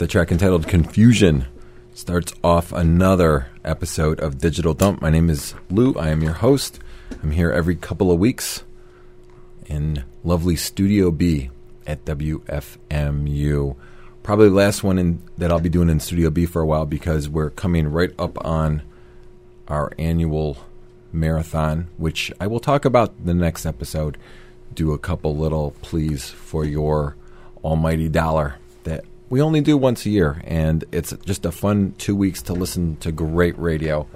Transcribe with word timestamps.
with 0.00 0.08
a 0.08 0.12
track 0.12 0.32
entitled 0.32 0.66
Confusion 0.66 1.46
starts 1.92 2.32
off 2.42 2.72
another 2.72 3.48
episode 3.66 4.18
of 4.18 4.38
Digital 4.38 4.72
Dump. 4.72 5.02
My 5.02 5.10
name 5.10 5.28
is 5.28 5.54
Lou. 5.68 5.94
I 5.96 6.08
am 6.08 6.22
your 6.22 6.32
host. 6.32 6.80
I'm 7.22 7.32
here 7.32 7.52
every 7.52 7.76
couple 7.76 8.10
of 8.10 8.18
weeks 8.18 8.64
in 9.66 10.02
lovely 10.24 10.56
Studio 10.56 11.10
B 11.10 11.50
at 11.86 12.02
WFMU. 12.06 13.76
Probably 14.22 14.48
the 14.48 14.54
last 14.54 14.82
one 14.82 14.98
in, 14.98 15.22
that 15.36 15.52
I'll 15.52 15.60
be 15.60 15.68
doing 15.68 15.90
in 15.90 16.00
Studio 16.00 16.30
B 16.30 16.46
for 16.46 16.62
a 16.62 16.66
while 16.66 16.86
because 16.86 17.28
we're 17.28 17.50
coming 17.50 17.86
right 17.88 18.12
up 18.18 18.42
on 18.42 18.80
our 19.68 19.92
annual 19.98 20.56
marathon, 21.12 21.88
which 21.98 22.32
I 22.40 22.46
will 22.46 22.60
talk 22.60 22.86
about 22.86 23.26
the 23.26 23.34
next 23.34 23.66
episode. 23.66 24.16
Do 24.72 24.92
a 24.92 24.98
couple 24.98 25.36
little 25.36 25.72
pleas 25.82 26.30
for 26.30 26.64
your 26.64 27.16
almighty 27.62 28.08
dollar 28.08 28.54
that 28.84 29.04
we 29.30 29.40
only 29.40 29.60
do 29.60 29.78
once 29.78 30.04
a 30.04 30.10
year, 30.10 30.42
and 30.44 30.84
it's 30.92 31.14
just 31.24 31.46
a 31.46 31.52
fun 31.52 31.94
two 31.96 32.16
weeks 32.16 32.42
to 32.42 32.52
listen 32.52 32.96
to 32.96 33.12
great 33.12 33.56
radio. 33.58 34.06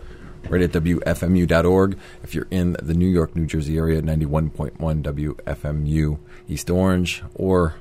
Right 0.51 0.61
at 0.61 0.73
WFMU.org. 0.73 1.97
If 2.23 2.35
you're 2.35 2.49
in 2.51 2.77
the 2.83 2.93
New 2.93 3.09
York, 3.09 3.35
New 3.35 3.47
Jersey 3.47 3.79
area, 3.79 4.03
91.1 4.03 4.73
WFMU 4.77 6.19
East 6.47 6.69
Orange, 6.69 7.23
or 7.35 7.77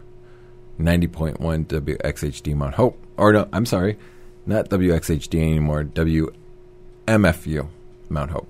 90.1 0.79 1.65
WXHD 1.65 2.55
Mount 2.55 2.75
Hope. 2.75 2.97
Or 3.17 3.33
no, 3.33 3.49
I'm 3.51 3.65
sorry, 3.65 3.97
not 4.45 4.69
WXHD 4.69 5.41
anymore, 5.41 5.83
WMFU 5.83 7.67
Mount 8.07 8.31
Hope. 8.31 8.47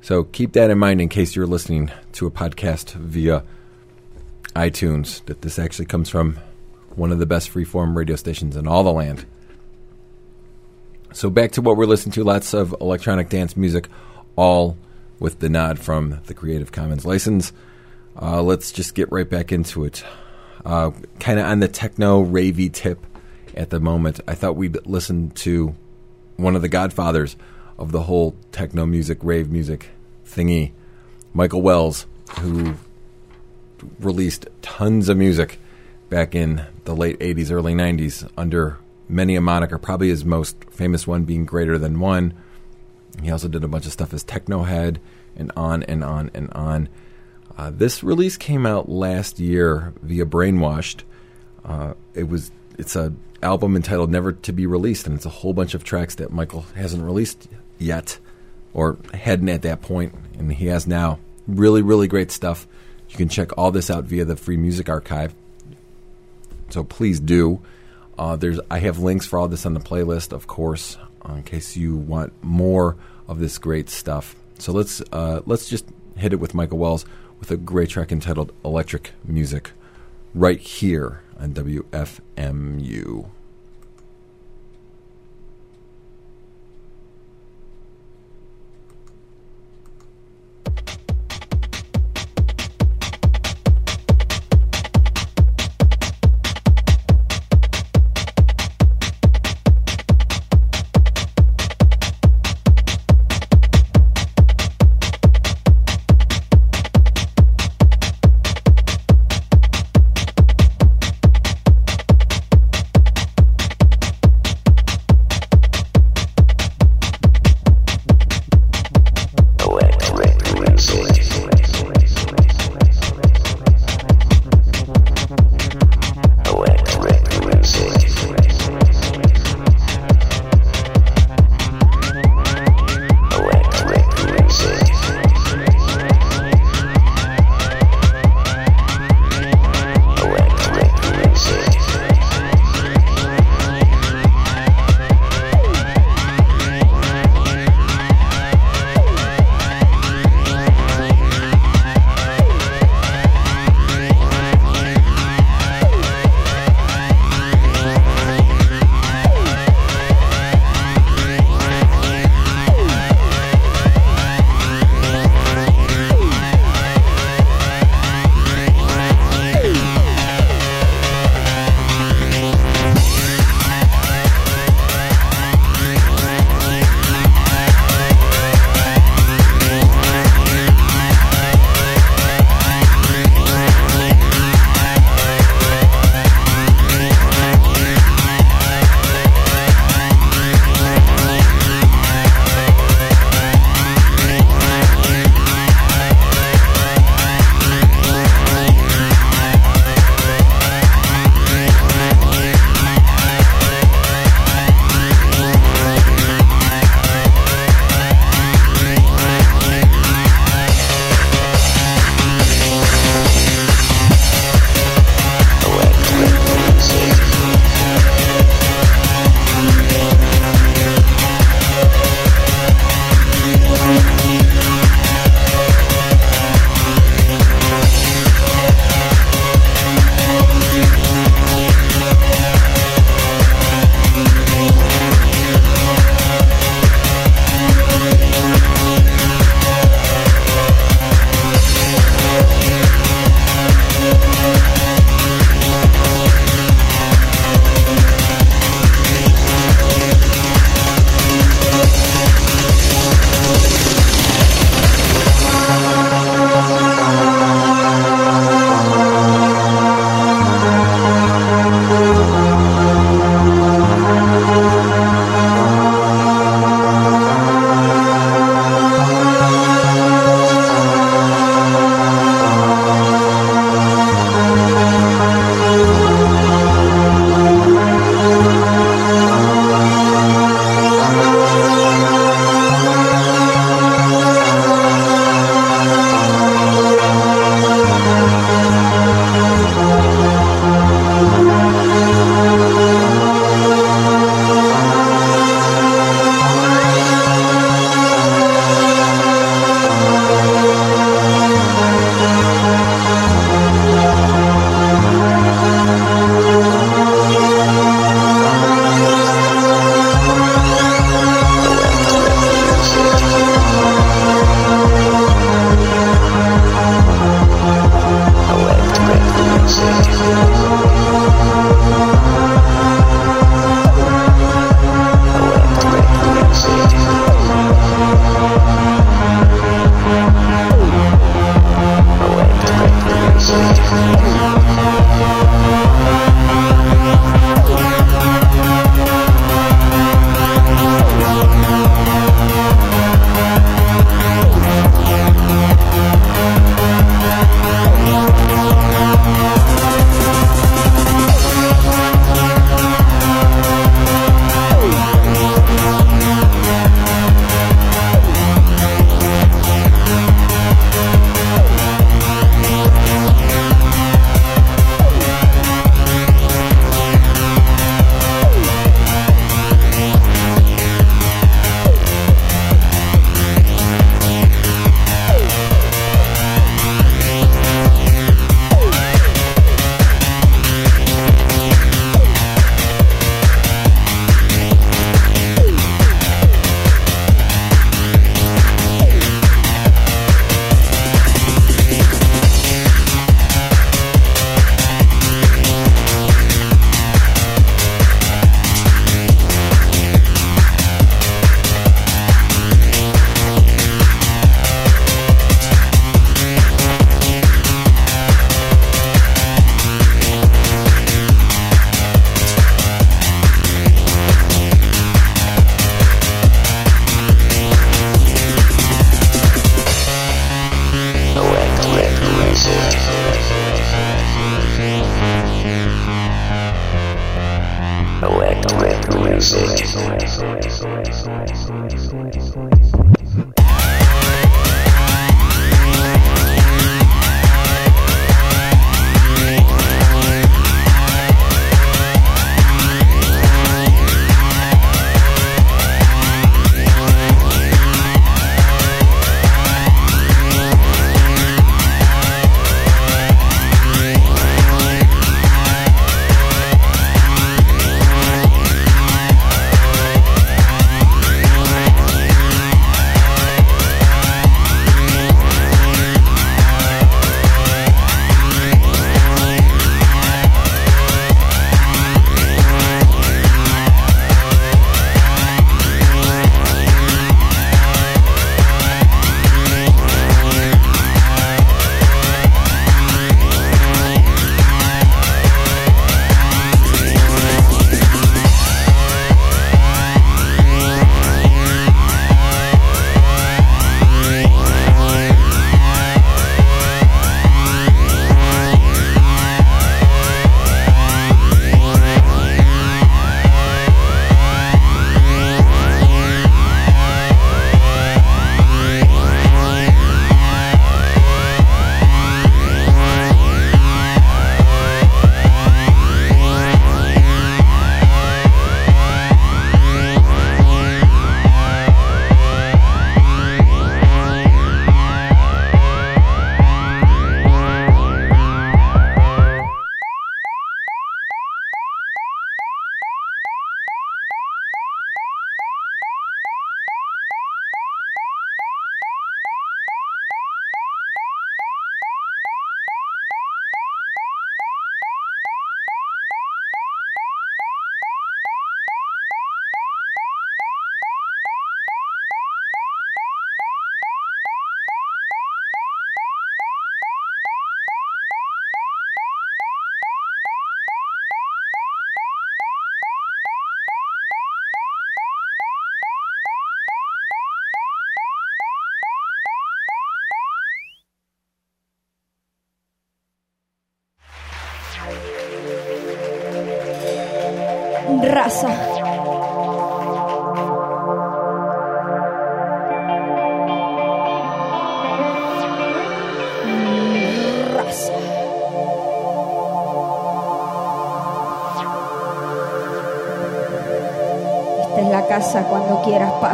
So 0.00 0.24
keep 0.24 0.52
that 0.52 0.70
in 0.70 0.78
mind 0.78 1.02
in 1.02 1.10
case 1.10 1.36
you're 1.36 1.46
listening 1.46 1.90
to 2.12 2.26
a 2.26 2.30
podcast 2.30 2.92
via 2.94 3.44
iTunes, 4.56 5.22
that 5.26 5.42
this 5.42 5.58
actually 5.58 5.86
comes 5.86 6.08
from 6.08 6.38
one 6.96 7.12
of 7.12 7.18
the 7.18 7.26
best 7.26 7.52
freeform 7.52 7.96
radio 7.96 8.16
stations 8.16 8.56
in 8.56 8.66
all 8.66 8.82
the 8.82 8.92
land. 8.92 9.24
So 11.12 11.30
back 11.30 11.52
to 11.52 11.62
what 11.62 11.76
we're 11.76 11.86
listening 11.86 12.12
to 12.14 12.24
lots 12.24 12.54
of 12.54 12.74
electronic 12.80 13.28
dance 13.28 13.56
music, 13.56 13.88
all 14.36 14.76
with 15.20 15.38
the 15.38 15.48
nod 15.48 15.78
from 15.78 16.20
the 16.26 16.34
Creative 16.34 16.72
Commons 16.72 17.04
license. 17.04 17.52
Uh, 18.20 18.42
let's 18.42 18.72
just 18.72 18.94
get 18.94 19.10
right 19.12 19.28
back 19.28 19.52
into 19.52 19.84
it. 19.84 20.04
Uh, 20.64 20.90
kind 21.20 21.38
of 21.38 21.46
on 21.46 21.60
the 21.60 21.68
techno 21.68 22.24
ravey 22.24 22.72
tip 22.72 23.04
at 23.54 23.70
the 23.70 23.80
moment. 23.80 24.20
I 24.26 24.34
thought 24.34 24.56
we'd 24.56 24.86
listen 24.86 25.30
to 25.30 25.74
one 26.36 26.56
of 26.56 26.62
the 26.62 26.68
godfathers 26.68 27.36
of 27.78 27.92
the 27.92 28.02
whole 28.02 28.34
techno 28.52 28.86
music, 28.86 29.18
rave 29.22 29.50
music 29.50 29.90
thingy, 30.26 30.72
Michael 31.32 31.62
Wells, 31.62 32.06
who 32.40 32.74
released 34.00 34.46
tons 34.62 35.08
of 35.08 35.16
music 35.16 35.58
back 36.14 36.36
in 36.36 36.64
the 36.84 36.94
late 36.94 37.18
80s, 37.18 37.50
early 37.50 37.74
90s 37.74 38.30
under 38.38 38.78
many 39.08 39.34
a 39.34 39.40
moniker, 39.40 39.78
probably 39.78 40.10
his 40.10 40.24
most 40.24 40.56
famous 40.70 41.08
one 41.08 41.24
being 41.24 41.44
Greater 41.44 41.76
Than 41.76 41.98
One. 41.98 42.34
He 43.20 43.32
also 43.32 43.48
did 43.48 43.64
a 43.64 43.68
bunch 43.68 43.84
of 43.84 43.90
stuff 43.90 44.14
as 44.14 44.22
Techno 44.22 44.62
Head 44.62 45.00
and 45.34 45.50
on 45.56 45.82
and 45.82 46.04
on 46.04 46.30
and 46.32 46.52
on. 46.52 46.88
Uh, 47.58 47.72
this 47.74 48.04
release 48.04 48.36
came 48.36 48.64
out 48.64 48.88
last 48.88 49.40
year 49.40 49.92
via 50.02 50.24
Brainwashed. 50.24 51.02
Uh, 51.64 51.94
it 52.14 52.28
was 52.28 52.52
it's 52.78 52.94
a 52.94 53.12
album 53.42 53.74
entitled 53.74 54.12
Never 54.12 54.30
to 54.30 54.52
Be 54.52 54.66
Released, 54.66 55.08
and 55.08 55.16
it's 55.16 55.26
a 55.26 55.30
whole 55.30 55.52
bunch 55.52 55.74
of 55.74 55.82
tracks 55.82 56.14
that 56.14 56.30
Michael 56.30 56.64
hasn't 56.76 57.02
released 57.02 57.48
yet, 57.80 58.20
or 58.72 58.98
hadn't 59.14 59.48
at 59.48 59.62
that 59.62 59.82
point, 59.82 60.14
and 60.38 60.52
he 60.52 60.66
has 60.66 60.86
now. 60.86 61.18
Really, 61.48 61.82
really 61.82 62.06
great 62.06 62.30
stuff. 62.30 62.68
You 63.08 63.16
can 63.16 63.28
check 63.28 63.58
all 63.58 63.72
this 63.72 63.90
out 63.90 64.04
via 64.04 64.24
the 64.24 64.36
Free 64.36 64.56
Music 64.56 64.88
Archive. 64.88 65.34
So 66.74 66.82
please 66.82 67.20
do. 67.20 67.60
Uh, 68.18 68.34
there's 68.34 68.58
I 68.68 68.80
have 68.80 68.98
links 68.98 69.26
for 69.26 69.38
all 69.38 69.46
this 69.46 69.64
on 69.64 69.74
the 69.74 69.80
playlist, 69.80 70.32
of 70.32 70.48
course, 70.48 70.98
uh, 71.24 71.34
in 71.34 71.44
case 71.44 71.76
you 71.76 71.94
want 71.94 72.32
more 72.42 72.96
of 73.28 73.38
this 73.38 73.58
great 73.58 73.88
stuff. 73.88 74.34
So 74.58 74.72
let's 74.72 75.00
uh, 75.12 75.42
let's 75.46 75.68
just 75.68 75.86
hit 76.16 76.32
it 76.32 76.40
with 76.40 76.52
Michael 76.52 76.78
Wells 76.78 77.06
with 77.38 77.52
a 77.52 77.56
great 77.56 77.90
track 77.90 78.10
entitled 78.10 78.52
"Electric 78.64 79.12
Music," 79.24 79.70
right 80.34 80.58
here 80.58 81.22
on 81.38 81.54
WFMU. 81.54 83.26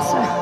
Quieras 0.09 0.40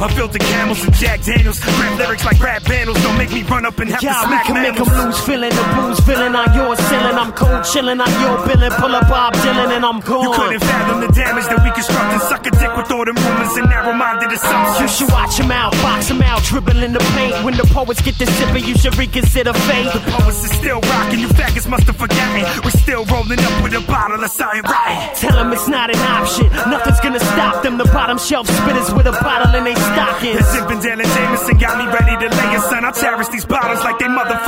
I 0.00 0.08
built 0.16 0.32
the 0.32 0.38
camels 0.40 0.82
and 0.82 0.94
Jack 0.94 1.20
Daniels. 1.20 1.60
Rap 1.60 1.98
lyrics 1.98 2.24
like 2.24 2.40
rap 2.40 2.64
battles 2.64 2.96
don't 3.04 3.18
make 3.18 3.32
me 3.32 3.42
run 3.42 3.66
up 3.66 3.78
and 3.80 3.90
have 3.90 4.02
Yeah, 4.02 4.16
to 4.16 4.20
we 4.20 4.26
smack 4.32 4.46
can 4.46 4.56
make 4.56 4.76
them 4.80 4.88
lose 4.88 5.20
feeling 5.28 5.52
the 5.52 5.64
blues, 5.76 6.00
feeling 6.08 6.34
on 6.34 6.48
your 6.56 6.72
ceiling. 6.88 7.16
I'm 7.20 7.32
cold 7.36 7.64
chilling 7.68 8.00
on 8.00 8.08
your 8.24 8.40
billing, 8.48 8.72
pull 8.80 8.96
up 8.96 9.04
Bob 9.12 9.34
Dylan 9.44 9.76
and 9.76 9.84
I'm 9.84 10.00
gone. 10.00 10.24
You 10.24 10.32
couldn't 10.32 10.64
fathom 10.64 11.04
the 11.04 11.12
damage 11.12 11.44
that 11.52 11.60
we 11.60 11.70
construct 11.76 12.10
and 12.16 12.22
suck 12.32 12.46
a 12.48 12.50
dick 12.56 12.72
with 12.80 12.88
all 12.88 13.04
them 13.04 13.16
rumors 13.20 13.52
and 13.60 13.68
narrow-minded 13.68 14.32
assumptions. 14.32 14.80
You 14.80 14.88
should 14.88 15.12
watch 15.12 15.36
him 15.36 15.52
out, 15.52 15.72
box 15.84 16.08
him 16.08 16.22
out, 16.24 16.40
dribble 16.48 16.80
in 16.80 16.96
the 16.96 17.04
paint. 17.12 17.36
When 17.44 17.60
the 17.60 17.68
poets 17.68 18.00
get 18.00 18.16
this 18.16 18.32
sipping, 18.40 18.64
you 18.64 18.80
should 18.80 18.96
reconsider 18.96 19.52
fate. 19.68 19.92
The 19.92 20.00
poets 20.16 20.40
is 20.48 20.52
still 20.56 20.80
rocking, 20.80 21.20
you 21.20 21.28
faggots 21.28 21.68
must 21.68 21.84
have 21.84 22.00
forgotten. 22.00 22.40
Me. 22.40 22.48
We're 22.64 22.72
still 22.72 23.04
rolling 23.04 23.40
up 23.40 23.54
with 23.60 23.76
a 23.76 23.84
bottle 23.84 24.16
of 24.16 24.30
Science 24.32 24.64
Rotten. 24.64 24.96
Tell 25.20 25.36
them 25.36 25.52
it's 25.52 25.68
not 25.68 25.92
an 25.92 26.00
option. 26.00 26.39
Shelf 28.20 28.46
spitters 28.46 28.94
with 28.96 29.06
a 29.06 29.12
bottle 29.24 29.54
in 29.56 29.64
they 29.64 29.74
stockings. 29.74 30.36
The 30.36 30.44
Zinfandel 30.44 31.00
and 31.00 31.10
Jameson 31.16 31.56
got 31.58 31.78
me 31.80 31.86
ready 31.88 32.14
to 32.20 32.28
lay 32.28 32.54
a 32.54 32.60
son. 32.60 32.84
I 32.84 32.92
cherish 32.92 33.28
these 33.28 33.44
bottles 33.44 33.80
like 33.80 33.98
they 33.98 34.06
motherfucking 34.06 34.39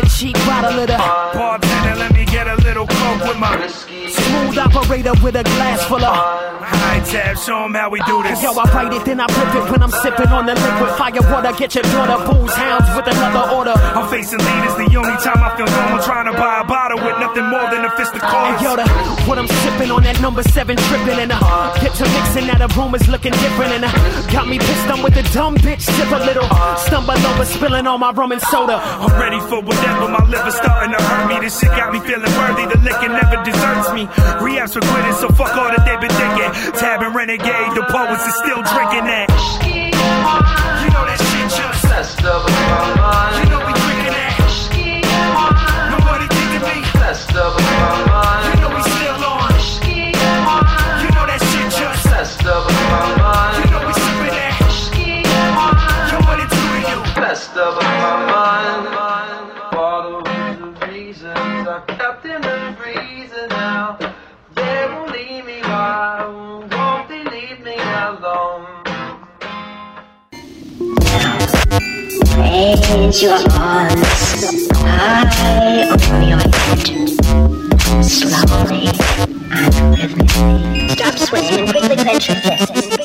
Microwave 0.00 0.08
dinner, 0.08 0.08
cheap 0.08 0.34
bottle 0.46 0.80
of 0.80 0.86
the 0.86 0.96
Bartender, 0.96 1.96
let 1.98 2.12
me 2.14 2.24
get 2.24 2.46
a 2.46 2.56
little 2.56 2.86
coke 2.86 3.24
with 3.24 3.38
my 3.38 3.56
whiskey, 3.56 4.08
smooth 4.08 4.58
operator 4.58 5.12
with 5.22 5.36
a 5.36 5.44
glass 5.44 5.84
full 5.84 6.04
of. 6.04 6.59
High 6.90 7.04
tab. 7.06 7.38
Show 7.38 7.64
'em 7.64 7.74
how 7.74 7.88
we 7.90 8.00
do 8.10 8.22
this. 8.22 8.42
Yo, 8.42 8.50
I 8.52 8.64
write 8.74 8.92
it, 8.92 9.04
then 9.04 9.20
I 9.20 9.26
flip 9.34 9.54
it 9.58 9.64
when 9.70 9.82
I'm 9.82 9.94
sipping 10.02 10.30
on 10.38 10.44
the 10.46 10.54
liquid 10.54 10.90
fire 10.98 11.24
water. 11.30 11.52
Get 11.60 11.74
your 11.76 11.86
daughter 11.94 12.18
booze 12.26 12.54
hounds 12.62 12.88
with 12.96 13.06
another 13.14 13.44
order. 13.58 13.74
I'm 13.98 14.08
facing 14.08 14.40
leaders 14.48 14.74
the 14.82 14.88
only 15.00 15.16
time 15.26 15.40
I 15.48 15.50
feel 15.56 15.70
normal. 15.78 16.02
Trying 16.10 16.28
to 16.30 16.36
buy 16.42 16.54
a 16.64 16.64
bottle 16.64 16.98
with 17.06 17.16
nothing 17.24 17.46
more 17.54 17.66
than 17.72 17.84
a 17.84 17.90
fist 17.98 18.14
of 18.14 18.22
cards. 18.22 18.62
yo, 18.62 18.76
the, 18.76 18.84
what 19.28 19.38
I'm 19.38 19.50
sipping 19.62 19.90
on 19.90 20.02
that 20.02 20.20
number 20.20 20.42
seven 20.42 20.76
tripping 20.88 21.18
and 21.24 21.32
uh, 21.32 21.38
get 21.82 21.92
to 22.00 22.04
mixing 22.16 22.46
now 22.50 22.58
the 22.64 22.68
room 22.76 22.94
is 22.94 23.06
looking 23.08 23.32
different 23.44 23.72
and 23.76 23.84
uh, 23.84 23.92
got 24.34 24.48
me 24.48 24.58
pissed. 24.58 24.88
I'm 24.90 25.02
with 25.02 25.16
a 25.16 25.24
dumb 25.32 25.54
bitch, 25.56 25.82
sip 25.82 26.10
a 26.10 26.20
little, 26.28 26.48
stumble 26.86 27.20
over, 27.30 27.44
spilling 27.44 27.86
all 27.86 27.98
my 27.98 28.10
rum 28.10 28.32
and 28.32 28.42
soda. 28.52 28.76
I'm 29.04 29.14
ready 29.20 29.40
for 29.48 29.60
whatever. 29.62 30.08
My 30.08 30.24
liver's 30.26 30.54
starting 30.54 30.92
to 30.96 31.00
hurt 31.02 31.24
me. 31.30 31.36
This 31.40 31.58
shit 31.58 31.70
got 31.70 31.92
me 31.92 32.00
feeling 32.00 32.32
worthy. 32.40 32.64
The 32.66 32.78
liquor 32.82 33.08
never 33.08 33.38
deserts 33.44 33.92
me. 33.92 34.06
Rehabs 34.42 34.72
for 34.74 34.82
quitting, 34.90 35.16
so 35.22 35.28
fuck 35.38 35.54
all 35.56 35.70
that 35.70 35.82
they've 35.86 36.00
been 36.00 36.16
thinking. 36.22 36.50
Tab 36.80 37.02
and 37.02 37.14
renegade, 37.14 37.74
the 37.74 37.84
poets 37.90 38.26
is 38.26 38.34
still 38.36 38.62
drinking 38.62 39.04
that. 39.04 39.28
You 40.80 40.88
know 40.88 41.04
that 41.04 41.20
shit 41.20 41.50
just. 41.50 41.84
best 41.84 42.24
of 42.24 42.42
my 42.48 43.42
You 43.42 43.50
know 43.50 43.58
we 43.66 43.72
drinking 43.84 44.16
that. 44.16 44.32
Nobody 45.92 46.26
to 46.26 46.60
me. 46.64 46.80
My 47.74 48.04
mind. 48.06 48.09
Raise 72.60 73.22
your 73.22 73.32
arms 73.32 74.68
high 74.74 75.88
over 75.88 76.20
your 76.20 76.36
head. 76.36 78.04
Slowly 78.04 78.90
and 79.50 79.96
rhythmically. 79.96 80.90
Stop 80.90 81.16
swaying 81.16 81.60
and 81.60 81.70
quickly 81.70 81.96
clench 81.96 82.28
your 82.28 82.36
fists. 82.36 82.99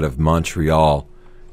Out 0.00 0.04
of 0.04 0.18
Montreal, 0.18 1.06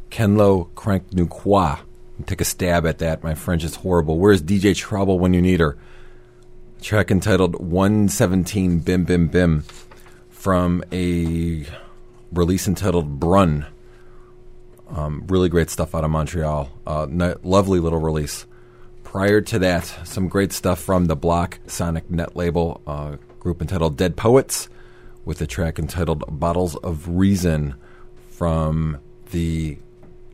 Kenlo 0.10 0.70
Craqnuques. 0.70 1.80
Take 2.26 2.40
a 2.40 2.46
stab 2.46 2.88
at 2.88 3.00
that. 3.00 3.22
My 3.22 3.36
French 3.36 3.66
is 3.66 3.76
horrible. 3.76 4.20
Where's 4.20 4.42
DJ 4.42 4.74
Trouble 4.74 5.20
when 5.20 5.34
you 5.34 5.42
need 5.42 5.60
her? 5.60 5.78
track 6.82 7.12
entitled 7.12 7.60
117 7.60 8.80
Bim 8.80 9.04
Bim 9.04 9.28
Bim 9.28 9.66
from 10.30 10.82
a 10.94 11.66
release 12.32 12.70
entitled 12.70 13.20
Brun. 13.20 13.66
Um, 14.88 15.26
really 15.28 15.50
great 15.50 15.70
stuff 15.70 15.94
out 15.94 16.06
of 16.06 16.12
Montreal. 16.12 16.70
Uh, 16.86 17.36
lovely 17.44 17.82
little 17.82 18.00
release. 18.00 18.46
Prior 19.04 19.42
to 19.42 19.60
that, 19.60 19.94
some 20.06 20.30
great 20.30 20.54
stuff 20.54 20.80
from 20.80 21.08
the 21.08 21.18
BlocSonic 21.18 22.10
Net 22.10 22.38
label, 22.38 22.80
uh, 22.88 23.18
group 23.42 23.62
entitled 23.62 23.98
Dead 23.98 24.16
Poets, 24.16 24.70
with 25.26 25.42
a 25.42 25.48
track 25.48 25.78
entitled 25.78 26.24
Bottles 26.30 26.78
of 26.78 27.10
Reason 27.10 27.76
from 28.38 29.00
the 29.32 29.80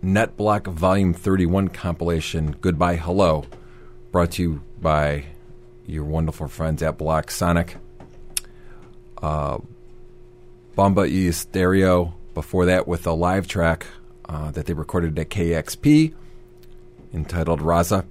netBloc 0.04 0.68
Volume 0.68 1.14
31 1.14 1.70
compilation 1.70 2.54
Goodbye 2.60 2.98
Hello, 2.98 3.46
brought 4.12 4.32
to 4.32 4.42
you 4.42 4.62
by 4.82 5.24
your 5.88 6.04
wonderful 6.04 6.50
friends 6.50 6.84
at 6.84 6.98
BlocSonic. 6.98 7.76
Uh, 9.22 9.60
Bomba 10.76 11.06
E 11.06 11.32
Stereo, 11.32 12.14
before 12.34 12.66
that, 12.66 12.90
with 12.90 13.08
a 13.08 13.14
live 13.14 13.48
track 13.48 13.86
uh, 14.28 14.52
that 14.52 14.66
they 14.66 14.74
recorded 14.74 15.18
at 15.18 15.30
KEXP 15.30 16.14
entitled 17.14 17.62
Raza. 17.62 18.06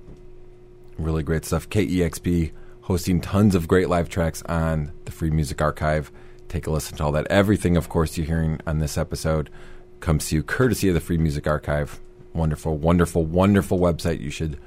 Really 0.97 1.23
great 1.23 1.45
stuff. 1.45 1.69
KEXP 1.69 2.53
hosting 2.83 3.21
tons 3.21 3.55
of 3.55 3.69
great 3.69 3.91
live 3.91 4.09
tracks 4.09 4.43
on 4.45 4.91
the 5.05 5.13
Free 5.13 5.31
Music 5.31 5.61
Archive. 5.61 6.11
Take 6.49 6.67
a 6.67 6.71
listen 6.71 6.97
to 6.97 7.05
all 7.05 7.13
that. 7.13 7.27
Everything, 7.27 7.77
of 7.77 7.91
course, 7.91 8.17
you're 8.17 8.27
hearing 8.27 8.59
on 8.67 8.79
this 8.79 8.97
episode 8.97 9.51
comes 10.03 10.29
to 10.29 10.37
you 10.37 10.43
courtesy 10.43 10.89
of 10.89 10.95
the 10.95 11.01
Free 11.01 11.17
Music 11.17 11.47
Archive. 11.47 11.99
Wonderful, 12.35 12.77
wonderful, 12.77 13.25
wonderful 13.25 13.79
website. 13.79 14.21
You 14.21 14.31
should 14.31 14.59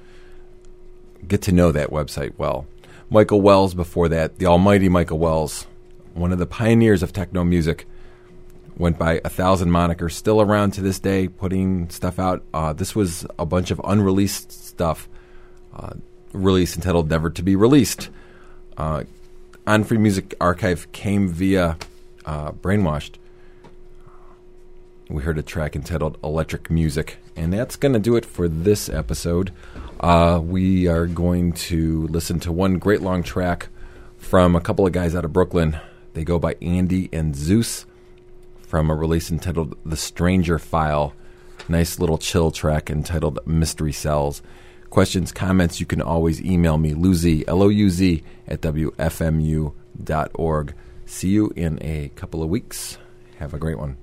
get 1.27 1.43
to 1.43 1.51
know 1.51 1.71
that 1.71 1.91
website 1.91 2.33
well. 2.37 2.65
Michael 3.09 3.41
Wells 3.41 3.75
before 3.75 4.09
that, 4.09 4.39
the 4.39 4.47
almighty 4.47 4.89
Michael 4.89 5.19
Wells, 5.19 5.67
one 6.13 6.31
of 6.31 6.39
the 6.39 6.45
pioneers 6.47 7.03
of 7.03 7.13
techno 7.13 7.43
music, 7.43 7.85
went 8.77 8.97
by 8.97 9.21
a 9.23 9.29
thousand 9.29 9.69
monikers, 9.69 10.13
still 10.13 10.41
around 10.41 10.71
to 10.71 10.81
this 10.81 10.99
day, 10.99 11.27
putting 11.27 11.89
stuff 11.89 12.17
out. 12.17 12.43
Uh, 12.53 12.73
this 12.73 12.95
was 12.95 13.25
a 13.37 13.45
bunch 13.45 13.71
of 13.71 13.79
unreleased 13.83 14.51
stuff, 14.51 15.07
uh, 15.75 15.93
released 16.33 16.75
entitled 16.75 17.09
Never 17.09 17.29
to 17.29 17.43
Be 17.43 17.55
Released. 17.55 18.09
Uh, 18.77 19.03
on 19.67 19.83
Free 19.83 19.97
Music 19.97 20.33
Archive 20.39 20.91
came 20.91 21.27
via 21.27 21.77
uh, 22.25 22.51
Brainwashed. 22.51 23.15
We 25.07 25.21
heard 25.21 25.37
a 25.37 25.43
track 25.43 25.75
entitled 25.75 26.17
Electric 26.23 26.71
Music, 26.71 27.17
and 27.35 27.53
that's 27.53 27.75
going 27.75 27.93
to 27.93 27.99
do 27.99 28.15
it 28.15 28.25
for 28.25 28.47
this 28.47 28.89
episode. 28.89 29.51
Uh, 29.99 30.41
we 30.43 30.87
are 30.87 31.05
going 31.05 31.53
to 31.53 32.07
listen 32.07 32.39
to 32.39 32.51
one 32.51 32.79
great 32.79 33.01
long 33.01 33.21
track 33.21 33.67
from 34.17 34.55
a 34.55 34.61
couple 34.61 34.87
of 34.87 34.93
guys 34.93 35.13
out 35.13 35.23
of 35.23 35.31
Brooklyn. 35.31 35.77
They 36.15 36.23
go 36.23 36.39
by 36.39 36.55
Andy 36.59 37.07
and 37.13 37.35
Zeus 37.35 37.85
from 38.63 38.89
a 38.89 38.95
release 38.95 39.29
entitled 39.29 39.77
The 39.85 39.95
Stranger 39.95 40.57
File. 40.57 41.13
Nice 41.69 41.99
little 41.99 42.17
chill 42.17 42.49
track 42.49 42.89
entitled 42.89 43.45
Mystery 43.45 43.93
Cells. 43.93 44.41
Questions, 44.89 45.31
comments, 45.31 45.79
you 45.79 45.85
can 45.85 46.01
always 46.01 46.41
email 46.41 46.79
me, 46.79 46.95
Luz, 46.95 47.23
L 47.47 47.61
O 47.61 47.69
U 47.69 47.89
Z, 47.91 48.23
at 48.47 48.61
WFMU.org. 48.61 49.73
See 51.05 51.29
you 51.29 51.53
in 51.55 51.77
a 51.83 52.09
couple 52.15 52.41
of 52.41 52.49
weeks. 52.49 52.97
Have 53.37 53.53
a 53.53 53.59
great 53.59 53.77
one. 53.77 53.97